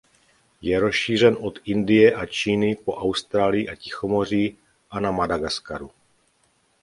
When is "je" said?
0.61-0.79